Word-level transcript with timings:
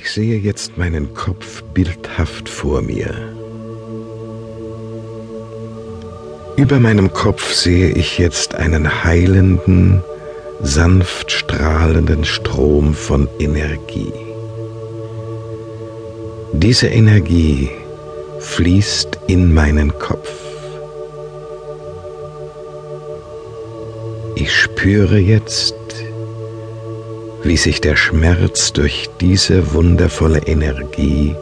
Ich 0.00 0.12
sehe 0.12 0.38
jetzt 0.38 0.78
meinen 0.78 1.12
Kopf 1.12 1.64
bildhaft 1.74 2.48
vor 2.48 2.82
mir. 2.82 3.12
Über 6.56 6.78
meinem 6.78 7.12
Kopf 7.12 7.52
sehe 7.52 7.90
ich 7.90 8.16
jetzt 8.16 8.54
einen 8.54 9.02
heilenden, 9.02 10.04
sanft 10.62 11.32
strahlenden 11.32 12.24
Strom 12.24 12.94
von 12.94 13.28
Energie. 13.40 14.12
Diese 16.52 16.86
Energie 16.86 17.68
fließt 18.38 19.18
in 19.26 19.52
meinen 19.52 19.98
Kopf. 19.98 20.30
Ich 24.36 24.54
spüre 24.54 25.18
jetzt, 25.18 25.74
wie 27.42 27.56
sich 27.56 27.80
der 27.80 27.96
Schmerz 27.96 28.72
durch 28.72 29.08
diese 29.20 29.72
wundervolle 29.72 30.40
Energie 30.46 31.34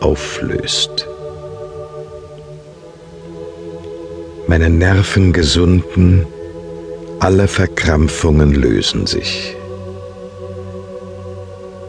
auflöst. 0.00 1.06
Meine 4.46 4.70
Nerven 4.70 5.32
gesunden, 5.32 6.26
alle 7.18 7.48
Verkrampfungen 7.48 8.54
lösen 8.54 9.06
sich. 9.06 9.56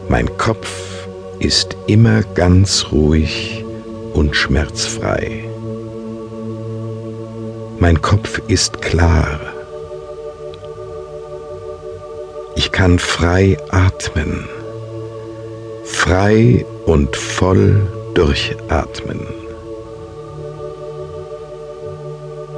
Mein 0.08 0.36
Kopf 0.38 1.06
ist 1.38 1.76
immer 1.86 2.22
ganz 2.22 2.86
ruhig 2.90 3.64
und 4.14 4.34
schmerzfrei. 4.34 5.44
Mein 7.78 8.02
Kopf 8.02 8.40
ist 8.48 8.82
klar. 8.82 9.38
Ich 12.58 12.72
kann 12.72 12.98
frei 12.98 13.56
atmen, 13.68 14.48
frei 15.84 16.66
und 16.86 17.14
voll 17.14 17.86
durchatmen. 18.14 19.20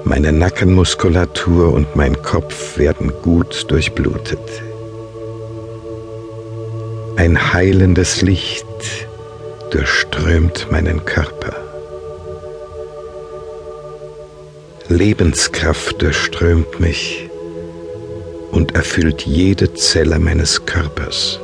Meine 0.04 0.32
Nackenmuskulatur 0.32 1.74
und 1.74 1.96
mein 1.96 2.22
Kopf 2.22 2.78
werden 2.78 3.12
gut 3.20 3.70
durchblutet. 3.70 4.62
Ein 7.16 7.52
heilendes 7.52 8.22
Licht 8.22 8.66
durchströmt 9.70 10.68
meinen 10.70 11.04
Körper. 11.04 11.52
Lebenskraft 14.88 16.00
durchströmt 16.00 16.80
mich 16.80 17.29
und 18.50 18.74
erfüllt 18.74 19.26
jede 19.26 19.74
Zelle 19.74 20.18
meines 20.18 20.66
Körpers, 20.66 21.40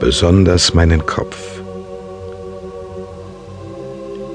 besonders 0.00 0.74
meinen 0.74 1.04
Kopf. 1.06 1.36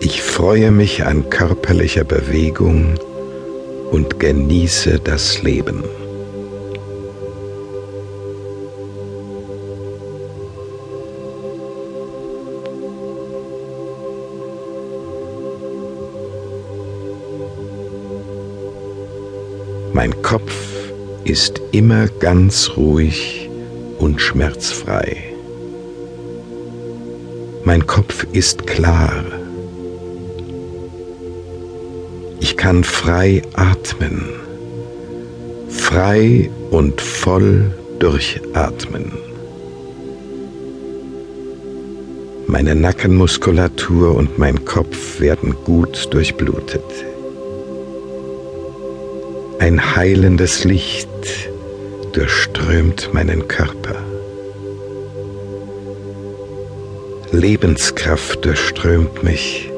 Ich 0.01 0.21
freue 0.21 0.71
mich 0.71 1.05
an 1.05 1.29
körperlicher 1.29 2.03
Bewegung 2.03 2.95
und 3.91 4.19
genieße 4.19 4.99
das 4.99 5.41
Leben. 5.43 5.83
Mein 19.91 20.21
Kopf 20.21 20.78
ist 21.29 21.61
immer 21.71 22.07
ganz 22.07 22.71
ruhig 22.75 23.47
und 23.99 24.19
schmerzfrei. 24.19 25.15
Mein 27.63 27.85
Kopf 27.85 28.25
ist 28.31 28.65
klar. 28.65 29.23
Ich 32.39 32.57
kann 32.57 32.83
frei 32.83 33.43
atmen, 33.53 34.23
frei 35.67 36.49
und 36.71 36.99
voll 36.99 37.75
durchatmen. 37.99 39.11
Meine 42.47 42.73
Nackenmuskulatur 42.73 44.15
und 44.15 44.39
mein 44.39 44.65
Kopf 44.65 45.19
werden 45.19 45.55
gut 45.63 46.07
durchblutet. 46.11 46.81
Ein 49.59 49.95
heilendes 49.95 50.63
Licht 50.63 51.08
durchströmt 52.13 53.13
meinen 53.13 53.47
Körper. 53.47 53.95
Lebenskraft 57.31 58.43
durchströmt 58.43 59.23
mich 59.23 59.69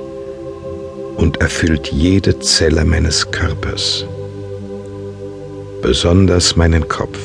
und 1.17 1.41
erfüllt 1.41 1.87
jede 1.87 2.39
Zelle 2.39 2.85
meines 2.85 3.29
Körpers, 3.31 4.05
besonders 5.81 6.55
meinen 6.55 6.87
Kopf. 6.87 7.19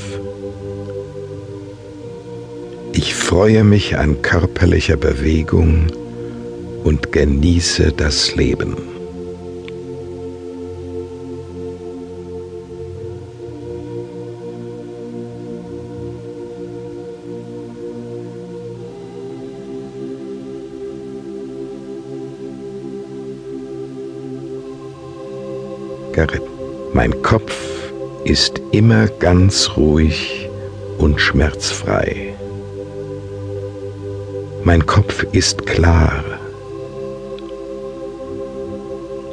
Ich 2.93 3.15
freue 3.15 3.63
mich 3.63 3.97
an 3.97 4.21
körperlicher 4.23 4.97
Bewegung 4.97 5.87
und 6.83 7.13
genieße 7.13 7.93
das 7.93 8.35
Leben. 8.35 8.96
Gerrit. 26.17 26.41
Mein 26.95 27.21
Kopf 27.21 27.53
ist 28.25 28.63
immer 28.73 29.07
ganz 29.07 29.77
ruhig 29.77 30.49
und 30.97 31.21
schmerzfrei. 31.21 32.35
Mein 34.65 34.87
Kopf 34.87 35.27
ist 35.33 35.67
klar. 35.67 36.25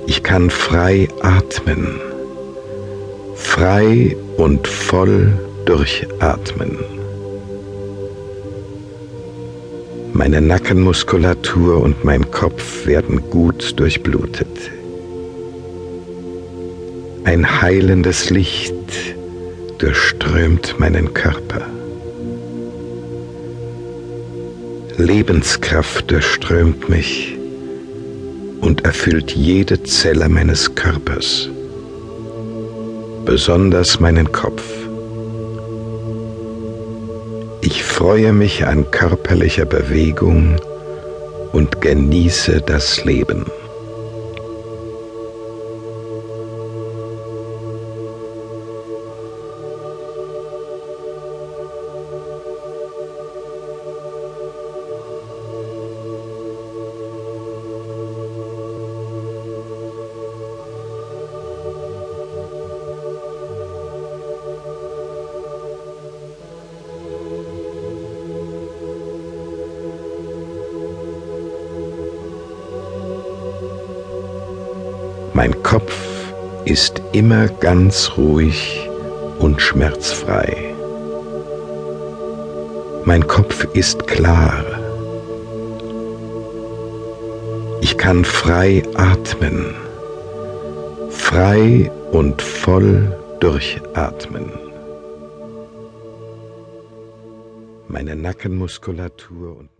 Ich 0.07 0.23
kann 0.23 0.49
frei 0.49 1.07
atmen, 1.21 2.01
frei 3.33 4.17
und 4.35 4.67
voll 4.67 5.31
durchatmen. 5.63 6.77
Meine 10.11 10.41
Nackenmuskulatur 10.41 11.81
und 11.81 12.03
mein 12.03 12.29
Kopf 12.29 12.85
werden 12.85 13.29
gut 13.29 13.79
durchblutet. 13.79 14.82
Ein 17.25 17.61
heilendes 17.61 18.29
Licht 18.29 18.73
durchströmt 19.77 20.75
meinen 20.77 21.13
Körper. 21.13 21.61
Lebenskraft 24.97 26.11
durchströmt 26.11 26.89
mich 26.89 27.37
und 28.61 28.85
erfüllt 28.85 29.31
jede 29.31 29.81
Zelle 29.83 30.27
meines 30.27 30.75
Körpers, 30.75 31.49
besonders 33.25 33.99
meinen 33.99 34.31
Kopf. 34.31 34.63
Ich 37.61 37.83
freue 37.83 38.33
mich 38.33 38.65
an 38.65 38.91
körperlicher 38.91 39.65
Bewegung 39.65 40.57
und 41.53 41.79
genieße 41.79 42.61
das 42.61 43.05
Leben. 43.05 43.45
Mein 75.33 75.63
Kopf 75.63 75.93
ist 76.65 77.01
immer 77.11 77.47
ganz 77.47 78.11
ruhig 78.17 78.89
und 79.39 79.61
schmerzfrei. 79.61 80.73
Mein 83.05 83.27
Kopf 83.27 83.67
ist 83.73 84.07
klar. 84.07 84.63
Ich 87.81 87.97
kann 87.97 88.23
frei 88.23 88.83
atmen, 88.95 89.75
frei 91.09 91.91
und 92.11 92.41
voll 92.41 93.15
durchatmen. 93.39 94.63
meine 97.93 98.15
Nackenmuskulatur 98.15 99.55
und 99.55 99.79